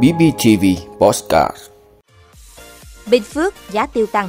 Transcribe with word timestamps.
BBTV 0.00 0.64
Postcard 0.98 1.56
Bình 3.06 3.22
Phước 3.22 3.54
giá 3.70 3.86
tiêu 3.86 4.06
tăng 4.06 4.28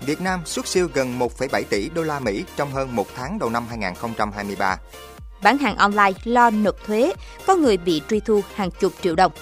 Việt 0.00 0.20
Nam 0.20 0.40
xuất 0.46 0.66
siêu 0.66 0.88
gần 0.94 1.18
1,7 1.18 1.62
tỷ 1.70 1.88
đô 1.88 2.02
la 2.02 2.20
Mỹ 2.20 2.44
trong 2.56 2.72
hơn 2.72 2.96
một 2.96 3.06
tháng 3.16 3.38
đầu 3.38 3.50
năm 3.50 3.66
2023. 3.68 4.78
Bán 5.42 5.58
hàng 5.58 5.76
online 5.76 6.12
lo 6.24 6.50
nộp 6.50 6.84
thuế, 6.84 7.12
có 7.46 7.56
người 7.56 7.76
bị 7.76 8.02
truy 8.10 8.20
thu 8.20 8.40
hàng 8.54 8.70
chục 8.70 8.92
triệu 9.02 9.14
đồng. 9.14 9.32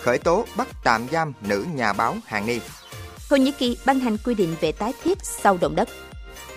Khởi 0.00 0.18
tố 0.18 0.44
bắt 0.56 0.68
tạm 0.84 1.06
giam 1.12 1.32
nữ 1.40 1.66
nhà 1.74 1.92
báo 1.92 2.16
Hàng 2.26 2.46
Ni. 2.46 2.58
Thổ 3.28 3.36
Nhĩ 3.36 3.52
Kỳ 3.52 3.76
ban 3.84 4.00
hành 4.00 4.16
quy 4.24 4.34
định 4.34 4.54
về 4.60 4.72
tái 4.72 4.92
thiết 5.04 5.18
sau 5.22 5.58
động 5.60 5.74
đất. 5.76 5.88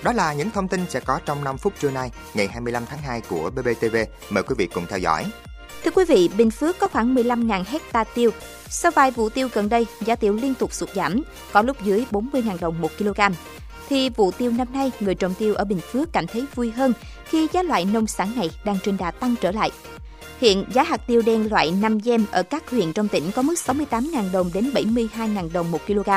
Đó 0.04 0.12
là 0.12 0.34
những 0.34 0.52
thông 0.52 0.68
tin 0.68 0.86
sẽ 0.90 1.00
có 1.00 1.20
trong 1.26 1.44
5 1.44 1.58
phút 1.58 1.74
trưa 1.80 1.92
nay, 1.92 2.12
ngày 2.34 2.48
25 2.48 2.86
tháng 2.86 3.00
2 3.00 3.22
của 3.22 3.50
BBTV. 3.50 3.96
Mời 4.30 4.44
quý 4.44 4.56
vị 4.58 4.68
cùng 4.68 4.86
theo 4.90 5.00
dõi. 5.00 5.26
Thưa 5.84 5.92
quý 5.92 6.06
vị, 6.06 6.30
Bình 6.38 6.52
Phước 6.52 6.80
có 6.80 6.88
khoảng 6.88 7.16
15.000 7.16 7.64
hecta 7.68 8.04
tiêu. 8.04 8.32
Sau 8.70 8.92
vài 8.92 9.12
vụ 9.12 9.30
tiêu 9.30 9.50
gần 9.54 9.70
đây, 9.70 9.86
giá 10.06 10.16
tiêu 10.16 10.34
liên 10.34 10.54
tục 10.54 10.74
sụt 10.74 10.90
giảm, 10.96 11.22
có 11.52 11.62
lúc 11.62 11.78
dưới 11.84 12.06
40.000 12.12 12.58
đồng 12.62 12.82
1 12.82 12.92
kg. 12.98 13.22
Thì 13.90 14.10
vụ 14.10 14.32
tiêu 14.32 14.52
năm 14.52 14.68
nay, 14.74 14.92
người 15.00 15.16
trồng 15.16 15.34
tiêu 15.34 15.56
ở 15.56 15.66
Bình 15.66 15.80
Phước 15.80 16.14
cảm 16.14 16.28
thấy 16.28 16.46
vui 16.56 16.72
hơn 16.72 16.94
khi 17.26 17.48
giá 17.54 17.64
loại 17.64 17.86
nông 17.86 18.08
sản 18.08 18.32
này 18.36 18.50
đang 18.66 18.78
trên 18.84 18.98
đà 18.98 19.12
tăng 19.12 19.36
trở 19.42 19.52
lại. 19.52 19.72
Hiện 20.40 20.66
giá 20.74 20.84
hạt 20.84 21.02
tiêu 21.08 21.22
đen 21.26 21.52
loại 21.52 21.72
5 21.72 21.98
gem 21.98 22.26
ở 22.32 22.44
các 22.44 22.70
huyện 22.70 22.94
trong 22.94 23.08
tỉnh 23.08 23.32
có 23.32 23.42
mức 23.42 23.54
68.000 23.66 24.32
đồng 24.32 24.52
đến 24.54 24.72
72.000 24.74 25.52
đồng 25.52 25.72
1 25.72 25.88
kg. 25.88 26.10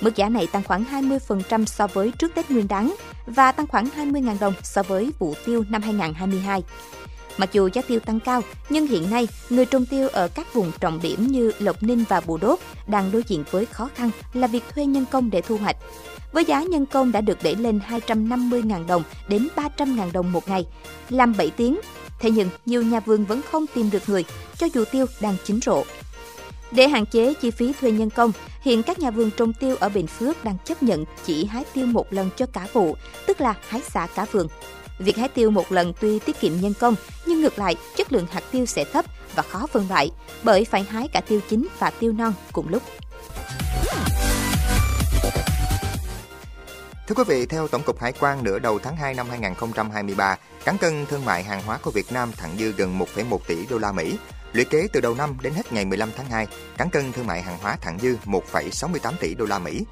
Mức 0.00 0.16
giá 0.16 0.28
này 0.28 0.46
tăng 0.46 0.62
khoảng 0.64 0.84
20% 0.84 1.64
so 1.64 1.86
với 1.86 2.12
trước 2.18 2.34
Tết 2.34 2.50
Nguyên 2.50 2.68
đán 2.68 2.94
và 3.26 3.52
tăng 3.52 3.66
khoảng 3.66 3.88
20.000 3.96 4.36
đồng 4.40 4.54
so 4.62 4.82
với 4.82 5.10
vụ 5.18 5.34
tiêu 5.46 5.64
năm 5.68 5.82
2022. 5.82 6.62
Mặc 7.38 7.52
dù 7.52 7.68
giá 7.72 7.82
tiêu 7.82 8.00
tăng 8.00 8.20
cao, 8.20 8.42
nhưng 8.68 8.86
hiện 8.86 9.10
nay 9.10 9.28
người 9.50 9.66
trồng 9.66 9.86
tiêu 9.86 10.08
ở 10.08 10.28
các 10.28 10.54
vùng 10.54 10.72
trọng 10.80 11.00
điểm 11.02 11.26
như 11.26 11.52
Lộc 11.58 11.82
Ninh 11.82 12.04
và 12.08 12.20
Bù 12.20 12.36
Đốp 12.36 12.60
đang 12.86 13.12
đối 13.12 13.22
diện 13.26 13.44
với 13.50 13.66
khó 13.66 13.90
khăn 13.94 14.10
là 14.32 14.46
việc 14.46 14.64
thuê 14.74 14.86
nhân 14.86 15.04
công 15.10 15.30
để 15.30 15.42
thu 15.42 15.56
hoạch. 15.56 15.76
Với 16.32 16.44
giá 16.44 16.62
nhân 16.62 16.86
công 16.86 17.12
đã 17.12 17.20
được 17.20 17.38
đẩy 17.42 17.54
lên 17.54 17.80
250.000 17.88 18.86
đồng 18.86 19.02
đến 19.28 19.48
300.000 19.56 20.12
đồng 20.12 20.32
một 20.32 20.48
ngày, 20.48 20.66
làm 21.10 21.34
7 21.36 21.50
tiếng. 21.50 21.80
Thế 22.20 22.30
nhưng 22.30 22.48
nhiều 22.66 22.82
nhà 22.82 23.00
vườn 23.00 23.24
vẫn 23.24 23.40
không 23.50 23.66
tìm 23.74 23.90
được 23.90 24.02
người, 24.06 24.24
cho 24.58 24.66
dù 24.74 24.84
tiêu 24.92 25.06
đang 25.20 25.36
chín 25.44 25.60
rộ. 25.60 25.84
Để 26.70 26.88
hạn 26.88 27.06
chế 27.06 27.34
chi 27.34 27.50
phí 27.50 27.72
thuê 27.80 27.90
nhân 27.90 28.10
công, 28.10 28.32
hiện 28.60 28.82
các 28.82 28.98
nhà 28.98 29.10
vườn 29.10 29.30
trồng 29.30 29.52
tiêu 29.52 29.76
ở 29.80 29.88
Bình 29.88 30.06
Phước 30.06 30.44
đang 30.44 30.56
chấp 30.64 30.82
nhận 30.82 31.04
chỉ 31.24 31.44
hái 31.44 31.64
tiêu 31.74 31.86
một 31.86 32.12
lần 32.12 32.30
cho 32.36 32.46
cả 32.46 32.66
vụ, 32.72 32.96
tức 33.26 33.40
là 33.40 33.54
hái 33.68 33.80
xả 33.80 34.06
cả 34.14 34.26
vườn. 34.32 34.46
Việc 34.98 35.16
hái 35.16 35.28
tiêu 35.28 35.50
một 35.50 35.72
lần 35.72 35.92
tuy 36.00 36.18
tiết 36.18 36.40
kiệm 36.40 36.52
nhân 36.60 36.74
công, 36.80 36.94
nhưng 37.26 37.40
ngược 37.40 37.58
lại, 37.58 37.76
chất 37.96 38.12
lượng 38.12 38.26
hạt 38.30 38.42
tiêu 38.52 38.66
sẽ 38.66 38.84
thấp 38.84 39.04
và 39.34 39.42
khó 39.42 39.66
phân 39.66 39.86
loại, 39.88 40.10
bởi 40.42 40.64
phải 40.64 40.82
hái 40.82 41.08
cả 41.08 41.20
tiêu 41.20 41.40
chín 41.48 41.68
và 41.78 41.90
tiêu 41.90 42.12
non 42.12 42.32
cùng 42.52 42.68
lúc. 42.68 42.82
Thưa 47.06 47.14
quý 47.14 47.24
vị, 47.26 47.46
theo 47.46 47.68
Tổng 47.68 47.82
cục 47.82 48.00
Hải 48.00 48.12
quan 48.12 48.44
nửa 48.44 48.58
đầu 48.58 48.78
tháng 48.78 48.96
2 48.96 49.14
năm 49.14 49.26
2023, 49.30 50.36
cán 50.64 50.78
cân 50.78 51.06
thương 51.06 51.24
mại 51.24 51.42
hàng 51.42 51.62
hóa 51.62 51.78
của 51.82 51.90
Việt 51.90 52.12
Nam 52.12 52.32
thặng 52.36 52.56
dư 52.58 52.72
gần 52.72 52.98
1,1 52.98 53.38
tỷ 53.46 53.66
đô 53.66 53.78
la 53.78 53.92
Mỹ. 53.92 54.16
Lũy 54.56 54.64
kế 54.64 54.88
từ 54.92 55.00
đầu 55.00 55.14
năm 55.14 55.36
đến 55.42 55.54
hết 55.54 55.72
ngày 55.72 55.84
15 55.84 56.10
tháng 56.16 56.30
2, 56.30 56.46
cán 56.76 56.90
cân 56.90 57.12
thương 57.12 57.26
mại 57.26 57.42
hàng 57.42 57.58
hóa 57.58 57.76
thẳng 57.76 57.98
dư 57.98 58.16
1,68 58.24 59.12
tỷ 59.20 59.34
đô 59.34 59.44
la 59.44 59.58
Mỹ. 59.58 59.84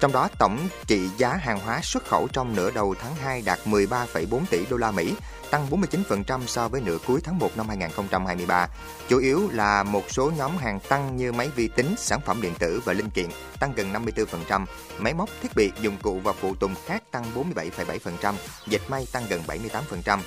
Trong 0.00 0.12
đó 0.12 0.28
tổng 0.38 0.68
trị 0.86 1.08
giá 1.16 1.34
hàng 1.34 1.60
hóa 1.60 1.80
xuất 1.82 2.06
khẩu 2.06 2.28
trong 2.32 2.56
nửa 2.56 2.70
đầu 2.70 2.94
tháng 3.00 3.14
2 3.14 3.42
đạt 3.42 3.58
13,4 3.64 4.40
tỷ 4.50 4.66
đô 4.70 4.76
la 4.76 4.90
Mỹ, 4.90 5.14
tăng 5.50 5.66
49% 5.70 6.40
so 6.46 6.68
với 6.68 6.80
nửa 6.80 6.98
cuối 7.06 7.20
tháng 7.24 7.38
1 7.38 7.56
năm 7.56 7.68
2023. 7.68 8.68
Chủ 9.08 9.18
yếu 9.18 9.48
là 9.52 9.82
một 9.82 10.04
số 10.10 10.32
nhóm 10.36 10.56
hàng 10.56 10.80
tăng 10.88 11.16
như 11.16 11.32
máy 11.32 11.50
vi 11.56 11.68
tính, 11.68 11.94
sản 11.98 12.20
phẩm 12.26 12.42
điện 12.42 12.54
tử 12.58 12.80
và 12.84 12.92
linh 12.92 13.10
kiện 13.10 13.26
tăng 13.60 13.72
gần 13.74 13.92
54%, 13.92 14.66
máy 14.98 15.14
móc, 15.14 15.28
thiết 15.42 15.54
bị, 15.54 15.72
dụng 15.80 15.96
cụ 16.02 16.20
và 16.24 16.32
phụ 16.32 16.54
tùng 16.54 16.74
khác 16.86 17.02
tăng 17.10 17.24
47,7%, 17.54 18.34
dệt 18.66 18.80
may 18.88 19.06
tăng 19.12 19.22
gần 19.28 19.42
78%. 19.46 20.18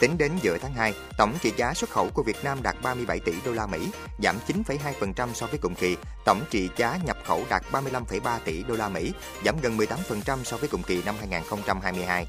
Tính 0.00 0.18
đến 0.18 0.32
giữa 0.42 0.58
tháng 0.58 0.72
2, 0.72 0.94
tổng 1.18 1.32
trị 1.42 1.52
giá 1.56 1.74
xuất 1.74 1.90
khẩu 1.90 2.08
của 2.14 2.22
Việt 2.22 2.36
Nam 2.44 2.58
đạt 2.62 2.76
37 2.82 3.18
tỷ 3.18 3.32
đô 3.44 3.52
la 3.52 3.66
Mỹ, 3.66 3.78
giảm 4.22 4.36
9,2% 4.48 5.28
so 5.34 5.46
với 5.46 5.58
cùng 5.58 5.74
kỳ. 5.74 5.96
Tổng 6.24 6.40
trị 6.50 6.68
giá 6.76 6.98
nhập 7.04 7.16
khẩu 7.24 7.44
đạt 7.50 7.62
35,3 7.72 8.38
tỷ 8.44 8.62
đô 8.62 8.74
la 8.74 8.88
Mỹ, 8.88 9.12
giảm 9.44 9.54
gần 9.62 9.76
18% 9.76 10.44
so 10.44 10.56
với 10.56 10.68
cùng 10.68 10.82
kỳ 10.82 11.02
năm 11.06 11.14
2022. 11.18 12.26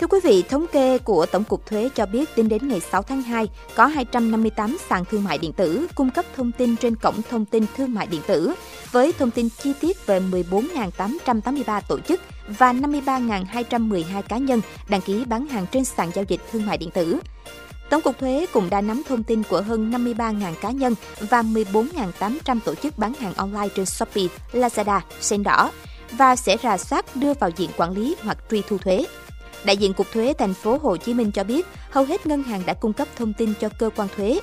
Thưa 0.00 0.06
quý 0.06 0.18
vị, 0.24 0.44
thống 0.48 0.66
kê 0.72 0.98
của 0.98 1.26
Tổng 1.26 1.44
cục 1.44 1.66
Thuế 1.66 1.88
cho 1.94 2.06
biết 2.06 2.34
tính 2.34 2.48
đến 2.48 2.68
ngày 2.68 2.80
6 2.80 3.02
tháng 3.02 3.22
2, 3.22 3.48
có 3.74 3.86
258 3.86 4.76
sàn 4.88 5.04
thương 5.04 5.24
mại 5.24 5.38
điện 5.38 5.52
tử 5.52 5.86
cung 5.94 6.10
cấp 6.10 6.24
thông 6.36 6.52
tin 6.52 6.76
trên 6.76 6.96
cổng 6.96 7.22
thông 7.30 7.44
tin 7.44 7.64
thương 7.76 7.94
mại 7.94 8.06
điện 8.06 8.22
tử 8.26 8.54
với 8.90 9.12
thông 9.18 9.30
tin 9.30 9.48
chi 9.62 9.72
tiết 9.80 10.06
về 10.06 10.20
14.883 10.20 11.80
tổ 11.88 11.98
chức 12.00 12.20
và 12.58 12.72
53.212 12.72 14.22
cá 14.22 14.38
nhân 14.38 14.60
đăng 14.88 15.00
ký 15.00 15.24
bán 15.24 15.46
hàng 15.46 15.66
trên 15.72 15.84
sàn 15.84 16.10
giao 16.14 16.24
dịch 16.28 16.40
thương 16.52 16.66
mại 16.66 16.78
điện 16.78 16.90
tử. 16.90 17.18
Tổng 17.90 18.02
cục 18.02 18.18
Thuế 18.18 18.46
cũng 18.52 18.70
đã 18.70 18.80
nắm 18.80 19.02
thông 19.08 19.22
tin 19.22 19.42
của 19.42 19.60
hơn 19.60 19.90
53.000 19.90 20.54
cá 20.54 20.70
nhân 20.70 20.94
và 21.20 21.42
14.800 21.42 22.60
tổ 22.64 22.74
chức 22.74 22.98
bán 22.98 23.14
hàng 23.14 23.34
online 23.34 23.68
trên 23.76 23.86
Shopee, 23.86 24.26
Lazada, 24.52 25.00
Sen 25.20 25.42
đỏ 25.42 25.70
và 26.12 26.36
sẽ 26.36 26.56
rà 26.62 26.78
soát 26.78 27.16
đưa 27.16 27.34
vào 27.34 27.50
diện 27.56 27.70
quản 27.76 27.92
lý 27.92 28.16
hoặc 28.22 28.38
truy 28.50 28.62
thu 28.68 28.78
thuế. 28.78 29.04
Đại 29.64 29.76
diện 29.76 29.92
Cục 29.92 30.06
Thuế 30.12 30.32
thành 30.38 30.54
phố 30.54 30.78
Hồ 30.82 30.96
Chí 30.96 31.14
Minh 31.14 31.32
cho 31.32 31.44
biết, 31.44 31.66
hầu 31.90 32.04
hết 32.04 32.26
ngân 32.26 32.42
hàng 32.42 32.62
đã 32.66 32.74
cung 32.74 32.92
cấp 32.92 33.08
thông 33.16 33.32
tin 33.32 33.54
cho 33.60 33.68
cơ 33.78 33.90
quan 33.96 34.08
thuế. 34.16 34.40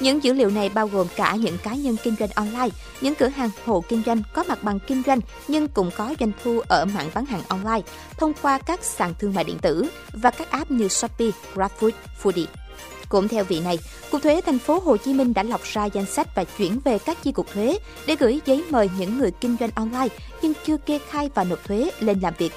Những 0.00 0.24
dữ 0.24 0.32
liệu 0.32 0.50
này 0.50 0.68
bao 0.68 0.88
gồm 0.88 1.06
cả 1.16 1.34
những 1.34 1.58
cá 1.58 1.74
nhân 1.74 1.96
kinh 2.02 2.14
doanh 2.18 2.30
online, 2.34 2.68
những 3.00 3.14
cửa 3.14 3.28
hàng 3.28 3.50
hộ 3.64 3.84
kinh 3.88 4.02
doanh 4.06 4.22
có 4.32 4.44
mặt 4.48 4.62
bằng 4.62 4.78
kinh 4.86 5.02
doanh 5.06 5.20
nhưng 5.48 5.68
cũng 5.68 5.90
có 5.96 6.14
doanh 6.20 6.32
thu 6.44 6.60
ở 6.68 6.84
mạng 6.84 7.10
bán 7.14 7.26
hàng 7.26 7.42
online 7.48 7.80
thông 8.16 8.32
qua 8.42 8.58
các 8.58 8.84
sàn 8.84 9.14
thương 9.18 9.34
mại 9.34 9.44
điện 9.44 9.58
tử 9.62 9.86
và 10.12 10.30
các 10.30 10.50
app 10.50 10.70
như 10.70 10.88
Shopee, 10.88 11.30
GrabFood, 11.54 11.90
Foodie. 12.22 12.46
Cũng 13.08 13.28
theo 13.28 13.44
vị 13.44 13.60
này, 13.60 13.78
Cục 14.10 14.22
Thuế 14.22 14.40
thành 14.40 14.58
phố 14.58 14.78
Hồ 14.78 14.96
Chí 14.96 15.14
Minh 15.14 15.34
đã 15.34 15.42
lọc 15.42 15.62
ra 15.62 15.84
danh 15.84 16.06
sách 16.06 16.34
và 16.34 16.44
chuyển 16.44 16.80
về 16.84 16.98
các 16.98 17.22
chi 17.22 17.32
cục 17.32 17.52
thuế 17.52 17.78
để 18.06 18.16
gửi 18.16 18.40
giấy 18.46 18.64
mời 18.70 18.90
những 18.98 19.18
người 19.18 19.30
kinh 19.30 19.56
doanh 19.60 19.70
online 19.74 20.08
nhưng 20.42 20.52
chưa 20.66 20.76
kê 20.76 20.98
khai 21.10 21.30
và 21.34 21.44
nộp 21.44 21.64
thuế 21.64 21.90
lên 22.00 22.20
làm 22.20 22.34
việc. 22.38 22.52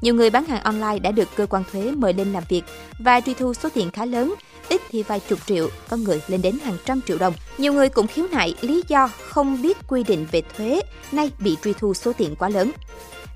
Nhiều 0.00 0.14
người 0.14 0.30
bán 0.30 0.44
hàng 0.44 0.62
online 0.62 0.98
đã 0.98 1.10
được 1.10 1.28
cơ 1.36 1.46
quan 1.46 1.62
thuế 1.72 1.90
mời 1.96 2.12
lên 2.12 2.32
làm 2.32 2.42
việc 2.48 2.62
và 2.98 3.20
truy 3.20 3.34
thu 3.34 3.54
số 3.54 3.68
tiền 3.74 3.90
khá 3.90 4.04
lớn, 4.04 4.34
ít 4.68 4.80
thì 4.90 5.02
vài 5.02 5.20
chục 5.20 5.38
triệu, 5.46 5.68
có 5.88 5.96
người 5.96 6.20
lên 6.28 6.42
đến 6.42 6.58
hàng 6.64 6.76
trăm 6.84 7.00
triệu 7.06 7.18
đồng. 7.18 7.34
Nhiều 7.58 7.72
người 7.72 7.88
cũng 7.88 8.06
khiếu 8.06 8.26
nại 8.30 8.54
lý 8.60 8.82
do 8.88 9.10
không 9.28 9.62
biết 9.62 9.76
quy 9.88 10.02
định 10.02 10.26
về 10.30 10.42
thuế, 10.56 10.80
nay 11.12 11.30
bị 11.38 11.56
truy 11.64 11.72
thu 11.72 11.94
số 11.94 12.12
tiền 12.12 12.36
quá 12.36 12.48
lớn. 12.48 12.70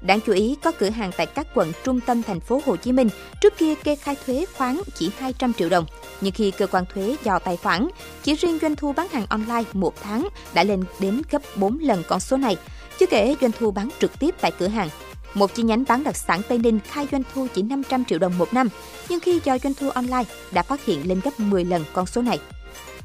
Đáng 0.02 0.20
chú 0.26 0.32
ý, 0.32 0.56
có 0.62 0.72
cửa 0.72 0.90
hàng 0.90 1.10
tại 1.16 1.26
các 1.26 1.46
quận 1.54 1.72
trung 1.84 2.00
tâm 2.00 2.22
thành 2.22 2.40
phố 2.40 2.60
Hồ 2.66 2.76
Chí 2.76 2.92
Minh 2.92 3.08
trước 3.40 3.58
kia 3.58 3.74
kê 3.74 3.96
khai 3.96 4.16
thuế 4.26 4.46
khoáng 4.56 4.82
chỉ 4.94 5.10
200 5.18 5.52
triệu 5.52 5.68
đồng, 5.68 5.86
nhưng 6.20 6.32
khi 6.32 6.50
cơ 6.50 6.66
quan 6.66 6.84
thuế 6.94 7.16
dò 7.24 7.38
tài 7.38 7.56
khoản, 7.56 7.88
chỉ 8.22 8.34
riêng 8.34 8.58
doanh 8.62 8.76
thu 8.76 8.92
bán 8.92 9.08
hàng 9.08 9.26
online 9.28 9.64
một 9.72 9.94
tháng 10.02 10.28
đã 10.54 10.64
lên 10.64 10.84
đến 10.98 11.22
gấp 11.30 11.42
4 11.56 11.78
lần 11.78 12.02
con 12.08 12.20
số 12.20 12.36
này, 12.36 12.56
chưa 12.98 13.06
kể 13.06 13.36
doanh 13.40 13.52
thu 13.58 13.70
bán 13.70 13.88
trực 14.00 14.18
tiếp 14.18 14.34
tại 14.40 14.52
cửa 14.58 14.68
hàng 14.68 14.88
một 15.34 15.54
chi 15.54 15.62
nhánh 15.62 15.84
bán 15.88 16.04
đặc 16.04 16.16
sản 16.16 16.42
Tây 16.48 16.58
Ninh 16.58 16.80
khai 16.88 17.06
doanh 17.12 17.22
thu 17.34 17.46
chỉ 17.54 17.62
500 17.62 18.04
triệu 18.04 18.18
đồng 18.18 18.38
một 18.38 18.54
năm, 18.54 18.68
nhưng 19.08 19.20
khi 19.20 19.40
do 19.44 19.58
doanh 19.58 19.74
thu 19.74 19.90
online 19.90 20.24
đã 20.52 20.62
phát 20.62 20.84
hiện 20.84 21.08
lên 21.08 21.20
gấp 21.24 21.40
10 21.40 21.64
lần 21.64 21.84
con 21.92 22.06
số 22.06 22.22
này. 22.22 22.38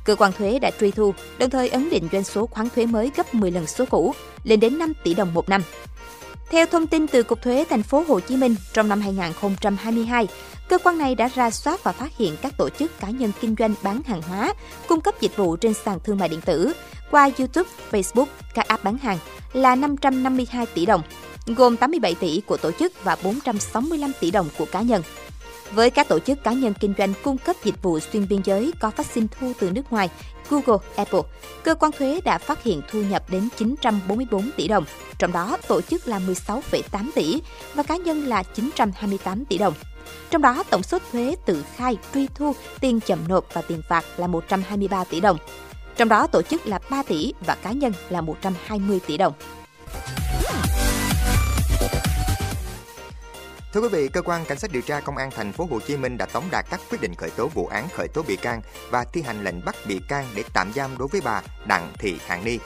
Cơ 0.04 0.16
quan 0.16 0.32
thuế 0.38 0.60
đã 0.60 0.72
truy 0.80 0.92
thu, 0.92 1.14
đồng 1.38 1.50
thời 1.50 1.70
ấn 1.70 1.90
định 1.90 2.08
doanh 2.12 2.24
số 2.24 2.48
khoán 2.48 2.70
thuế 2.70 2.86
mới 2.86 3.12
gấp 3.16 3.34
10 3.34 3.52
lần 3.52 3.68
số 3.68 3.86
cũ, 3.86 4.14
lên 4.44 4.60
đến 4.60 4.78
5 4.78 4.94
tỷ 5.04 5.14
đồng 5.14 5.34
một 5.34 5.50
năm. 5.50 5.62
Theo 6.50 6.66
thông 6.66 6.88
tin 6.88 7.08
từ 7.08 7.24
Cục 7.24 7.42
Thuế 7.42 7.66
thành 7.70 7.84
phố 7.84 8.04
Hồ 8.08 8.20
Chí 8.20 8.36
Minh, 8.36 8.56
trong 8.74 8.90
năm 8.90 9.02
2022, 9.02 10.28
cơ 10.70 10.78
quan 10.78 10.98
này 10.98 11.16
đã 11.16 11.30
ra 11.36 11.52
soát 11.52 11.84
và 11.84 11.92
phát 11.92 12.18
hiện 12.18 12.36
các 12.42 12.58
tổ 12.58 12.70
chức 12.70 13.00
cá 13.00 13.10
nhân 13.10 13.32
kinh 13.42 13.56
doanh 13.60 13.74
bán 13.84 14.02
hàng 14.04 14.22
hóa, 14.22 14.54
cung 14.88 15.02
cấp 15.02 15.22
dịch 15.22 15.38
vụ 15.38 15.56
trên 15.56 15.74
sàn 15.74 16.00
thương 16.04 16.18
mại 16.18 16.30
điện 16.30 16.42
tử 16.42 16.74
qua 17.12 17.30
YouTube, 17.38 17.70
Facebook, 17.92 18.26
các 18.54 18.68
app 18.68 18.84
bán 18.84 18.98
hàng 18.98 19.18
là 19.54 19.76
552 19.76 20.66
tỷ 20.66 20.86
đồng, 20.86 21.02
gồm 21.56 21.78
87 21.78 22.16
tỷ 22.16 22.42
của 22.46 22.58
tổ 22.58 22.72
chức 22.72 23.04
và 23.04 23.18
465 23.24 24.12
tỷ 24.20 24.32
đồng 24.32 24.50
của 24.58 24.66
cá 24.66 24.82
nhân. 24.82 25.04
Với 25.72 25.90
các 25.90 26.08
tổ 26.08 26.20
chức 26.20 26.44
cá 26.44 26.54
nhân 26.54 26.74
kinh 26.80 26.94
doanh 26.98 27.14
cung 27.24 27.38
cấp 27.38 27.56
dịch 27.64 27.84
vụ 27.84 28.00
xuyên 28.00 28.28
biên 28.28 28.42
giới 28.44 28.72
có 28.80 28.92
phát 28.92 29.06
sinh 29.06 29.28
thu 29.40 29.52
từ 29.60 29.72
nước 29.72 29.92
ngoài, 29.92 30.10
Google, 30.50 30.88
Apple, 30.96 31.22
cơ 31.64 31.76
quan 31.76 31.92
thuế 31.92 32.22
đã 32.24 32.38
phát 32.38 32.64
hiện 32.64 32.82
thu 32.92 33.02
nhập 33.02 33.24
đến 33.30 33.48
944 33.58 34.52
tỷ 34.58 34.68
đồng, 34.68 34.86
trong 35.18 35.32
đó 35.32 35.58
tổ 35.68 35.82
chức 35.82 36.08
là 36.08 36.20
16,8 36.20 37.10
tỷ 37.16 37.42
và 37.74 37.84
cá 37.84 37.98
nhân 37.98 38.26
là 38.26 38.44
928 38.44 39.46
tỷ 39.46 39.58
đồng. 39.58 39.74
Trong 40.30 40.42
đó, 40.42 40.64
tổng 40.70 40.84
số 40.84 41.00
thuế 41.12 41.36
tự 41.46 41.64
khai, 41.76 41.98
truy 42.14 42.28
thu, 42.36 42.56
tiền 42.80 43.00
chậm 43.00 43.28
nộp 43.28 43.54
và 43.54 43.62
tiền 43.62 43.82
phạt 43.90 44.06
là 44.18 44.28
123 44.28 45.04
tỷ 45.04 45.20
đồng. 45.20 45.38
Trong 45.98 46.10
đó, 46.10 46.28
tổ 46.28 46.42
chức 46.42 46.68
là 46.68 46.80
3 46.90 47.04
tỷ 47.04 47.34
và 47.46 47.56
cá 47.56 47.72
nhân 47.72 47.94
là 48.10 48.22
120 48.22 49.00
tỷ 49.08 49.18
đồng. 49.18 49.34
Thưa 53.74 53.82
quý 53.82 53.88
vị, 53.92 54.08
cơ 54.08 54.22
quan 54.22 54.46
cảnh 54.46 54.60
sát 54.60 54.72
điều 54.72 54.82
tra 54.82 55.00
công 55.00 55.18
an 55.18 55.32
thành 55.32 55.52
phố 55.52 55.68
Hồ 55.72 55.80
Chí 55.80 55.98
Minh 55.98 56.18
đã 56.18 56.26
tống 56.26 56.44
đạt 56.52 56.66
các 56.70 56.82
quyết 56.90 57.02
định 57.02 57.16
khởi 57.16 57.30
tố 57.30 57.48
vụ 57.48 57.68
án 57.68 57.88
khởi 57.94 58.08
tố 58.08 58.24
bị 58.24 58.36
can 58.36 58.62
và 58.90 59.04
thi 59.04 59.22
hành 59.22 59.44
lệnh 59.44 59.66
bắt 59.66 59.76
bị 59.88 60.00
can 60.08 60.26
để 60.36 60.44
tạm 60.54 60.74
giam 60.76 60.98
đối 60.98 61.08
với 61.08 61.22
bà 61.22 61.42
Đặng 61.66 61.94
Thị 62.00 62.18
Hàn 62.26 62.44
Ni, 62.44 62.58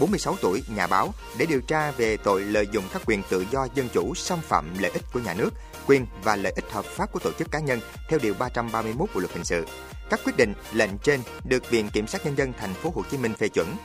46 0.00 0.36
tuổi, 0.42 0.62
nhà 0.76 0.86
báo 0.86 1.14
để 1.38 1.46
điều 1.46 1.60
tra 1.60 1.90
về 1.90 2.16
tội 2.16 2.40
lợi 2.42 2.68
dụng 2.72 2.84
các 2.92 3.02
quyền 3.06 3.22
tự 3.30 3.46
do 3.50 3.68
dân 3.74 3.88
chủ 3.92 4.14
xâm 4.14 4.38
phạm 4.40 4.78
lợi 4.78 4.90
ích 4.90 5.02
của 5.12 5.20
nhà 5.20 5.34
nước, 5.34 5.50
quyền 5.86 6.06
và 6.22 6.36
lợi 6.36 6.52
ích 6.56 6.72
hợp 6.72 6.84
pháp 6.84 7.12
của 7.12 7.18
tổ 7.18 7.30
chức 7.38 7.50
cá 7.50 7.58
nhân 7.58 7.80
theo 8.08 8.18
điều 8.22 8.34
331 8.34 9.08
Bộ 9.14 9.20
luật 9.20 9.32
hình 9.32 9.44
sự. 9.44 9.66
Các 10.10 10.20
quyết 10.24 10.36
định, 10.36 10.54
lệnh 10.72 10.98
trên 10.98 11.20
được 11.44 11.70
Viện 11.70 11.90
Kiểm 11.92 12.06
sát 12.06 12.26
nhân 12.26 12.38
dân 12.38 12.52
thành 12.58 12.74
phố 12.74 12.92
Hồ 12.94 13.02
Chí 13.10 13.16
Minh 13.18 13.34
phê 13.34 13.48
chuẩn. 13.48 13.76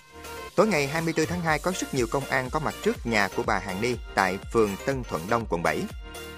Tối 0.56 0.68
ngày 0.68 0.88
24 0.88 1.25
tháng 1.25 1.42
2 1.42 1.59
có 1.59 1.71
rất 1.80 1.94
nhiều 1.94 2.07
công 2.12 2.25
an 2.25 2.50
có 2.50 2.59
mặt 2.59 2.75
trước 2.83 3.06
nhà 3.06 3.27
của 3.36 3.44
bà 3.44 3.59
Hàn 3.59 3.81
Ni 3.81 3.95
tại 4.15 4.38
phường 4.53 4.75
Tân 4.86 5.03
Thuận 5.03 5.21
Đông, 5.30 5.45
quận 5.50 5.63
7. 5.63 5.81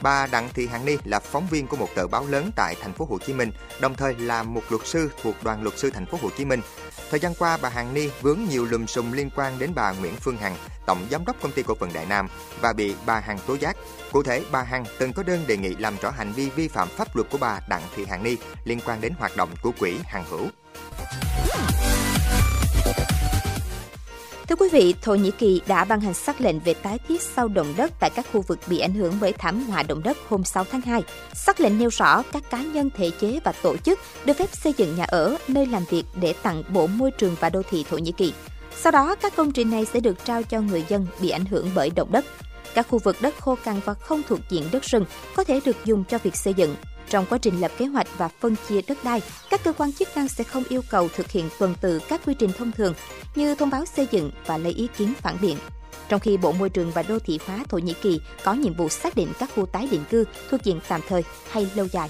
Bà 0.02 0.28
Đặng 0.28 0.50
Thị 0.54 0.68
Hàn 0.68 0.86
Ni 0.86 0.98
là 1.04 1.20
phóng 1.20 1.48
viên 1.48 1.68
của 1.68 1.78
một 1.78 1.90
tờ 1.96 2.08
báo 2.08 2.28
lớn 2.28 2.52
tại 2.56 2.76
thành 2.82 2.94
phố 2.94 3.08
Hồ 3.10 3.20
Chí 3.26 3.34
Minh, 3.34 3.52
đồng 3.82 3.96
thời 3.96 4.16
là 4.16 4.44
một 4.44 4.62
luật 4.70 4.88
sư 4.88 5.10
thuộc 5.22 5.36
đoàn 5.44 5.64
luật 5.64 5.78
sư 5.78 5.90
thành 5.90 6.06
phố 6.06 6.18
Hồ 6.22 6.30
Chí 6.38 6.46
Minh. 6.46 6.62
Thời 7.10 7.20
gian 7.20 7.34
qua, 7.40 7.58
bà 7.62 7.70
Hàn 7.70 7.94
Ni 7.94 8.10
vướng 8.22 8.40
nhiều 8.50 8.66
lùm 8.66 8.86
xùm 8.86 9.12
liên 9.12 9.30
quan 9.36 9.60
đến 9.60 9.72
bà 9.76 9.92
Nguyễn 9.92 10.16
Phương 10.16 10.38
Hằng, 10.38 10.56
tổng 10.86 11.08
giám 11.12 11.26
đốc 11.26 11.36
công 11.42 11.52
ty 11.52 11.64
cổ 11.64 11.76
phần 11.80 11.94
Đại 11.94 12.06
Nam 12.06 12.28
và 12.62 12.74
bị 12.74 12.96
bà 13.06 13.20
Hằng 13.20 13.40
tố 13.48 13.58
giác. 13.58 13.78
Cụ 14.12 14.24
thể, 14.24 14.44
bà 14.52 14.64
Hằng 14.64 14.86
từng 15.00 15.14
có 15.14 15.24
đơn 15.24 15.44
đề 15.48 15.58
nghị 15.58 15.76
làm 15.76 15.98
rõ 16.02 16.10
hành 16.10 16.32
vi 16.32 16.50
vi 16.50 16.68
phạm 16.68 16.88
pháp 16.88 17.16
luật 17.16 17.30
của 17.32 17.38
bà 17.38 17.60
Đặng 17.70 17.84
Thị 17.96 18.06
Hàn 18.10 18.24
Ni 18.24 18.38
liên 18.64 18.80
quan 18.86 19.02
đến 19.02 19.14
hoạt 19.20 19.38
động 19.38 19.50
của 19.62 19.72
quỹ 19.80 19.98
Hằng 20.06 20.26
Hữu. 20.30 20.48
Thưa 24.54 24.66
quý 24.66 24.70
vị, 24.72 24.96
Thổ 25.02 25.16
Nhĩ 25.16 25.32
Kỳ 25.32 25.62
đã 25.68 25.86
ban 25.86 26.02
hành 26.02 26.14
sắc 26.14 26.42
lệnh 26.42 26.60
về 26.60 26.74
tái 26.74 27.00
thiết 27.08 27.22
sau 27.22 27.48
động 27.48 27.74
đất 27.78 27.92
tại 28.00 28.10
các 28.10 28.26
khu 28.34 28.42
vực 28.42 28.60
bị 28.68 28.80
ảnh 28.80 28.94
hưởng 28.94 29.14
bởi 29.22 29.34
thảm 29.34 29.64
họa 29.64 29.84
động 29.84 30.04
đất 30.04 30.18
hôm 30.30 30.44
6 30.44 30.64
tháng 30.72 30.82
2. 30.82 31.02
Sắc 31.34 31.60
lệnh 31.60 31.78
nêu 31.78 31.90
rõ 31.90 32.24
các 32.32 32.50
cá 32.50 32.64
nhân, 32.64 32.90
thể 32.98 33.12
chế 33.20 33.40
và 33.44 33.52
tổ 33.52 33.78
chức 33.78 34.00
được 34.26 34.34
phép 34.38 34.56
xây 34.56 34.74
dựng 34.78 34.96
nhà 34.96 35.04
ở, 35.04 35.38
nơi 35.48 35.66
làm 35.66 35.84
việc 35.90 36.04
để 36.22 36.34
tặng 36.44 36.64
Bộ 36.70 36.88
Môi 36.88 37.12
trường 37.12 37.36
và 37.40 37.50
Đô 37.50 37.62
thị 37.70 37.86
Thổ 37.90 37.98
Nhĩ 37.98 38.12
Kỳ. 38.12 38.34
Sau 38.76 38.92
đó, 38.92 39.16
các 39.16 39.36
công 39.36 39.52
trình 39.52 39.72
này 39.72 39.86
sẽ 39.86 40.00
được 40.00 40.26
trao 40.26 40.44
cho 40.44 40.62
người 40.62 40.86
dân 40.88 41.08
bị 41.22 41.30
ảnh 41.30 41.46
hưởng 41.46 41.72
bởi 41.76 41.90
động 41.90 42.12
đất. 42.12 42.26
Các 42.74 42.88
khu 42.90 43.00
vực 43.00 43.16
đất 43.22 43.36
khô 43.40 43.58
cằn 43.64 43.80
và 43.86 43.94
không 43.94 44.22
thuộc 44.28 44.40
diện 44.50 44.64
đất 44.72 44.84
rừng 44.84 45.06
có 45.36 45.44
thể 45.44 45.60
được 45.66 45.86
dùng 45.86 46.04
cho 46.04 46.18
việc 46.18 46.36
xây 46.36 46.54
dựng. 46.54 46.76
Trong 47.14 47.26
quá 47.30 47.38
trình 47.38 47.62
lập 47.62 47.72
kế 47.78 47.86
hoạch 47.86 48.08
và 48.18 48.28
phân 48.28 48.56
chia 48.70 48.82
đất 48.88 49.04
đai, 49.04 49.22
các 49.50 49.64
cơ 49.64 49.74
quan 49.74 49.94
chức 49.94 50.08
năng 50.16 50.28
sẽ 50.28 50.44
không 50.44 50.64
yêu 50.70 50.82
cầu 50.90 51.10
thực 51.16 51.32
hiện 51.32 51.50
tuần 51.60 51.76
tự 51.82 52.00
các 52.10 52.22
quy 52.26 52.34
trình 52.34 52.52
thông 52.58 52.72
thường 52.72 52.94
như 53.36 53.56
thông 53.56 53.70
báo 53.70 53.86
xây 53.86 54.08
dựng 54.12 54.32
và 54.46 54.58
lấy 54.58 54.74
ý 54.74 54.88
kiến 54.98 55.14
phản 55.22 55.38
biện. 55.42 55.58
Trong 56.10 56.20
khi 56.20 56.38
Bộ 56.38 56.52
Môi 56.52 56.70
trường 56.70 56.92
và 56.92 57.04
Đô 57.04 57.20
thị 57.20 57.40
hóa 57.46 57.66
Thổ 57.70 57.78
Nhĩ 57.78 57.94
Kỳ 58.02 58.22
có 58.44 58.54
nhiệm 58.54 58.74
vụ 58.74 58.90
xác 58.90 59.16
định 59.16 59.28
các 59.40 59.50
khu 59.56 59.66
tái 59.66 59.88
định 59.92 60.04
cư 60.10 60.26
thuộc 60.50 60.64
diện 60.64 60.80
tạm 60.88 61.02
thời 61.08 61.24
hay 61.52 61.68
lâu 61.76 61.88
dài. 61.92 62.10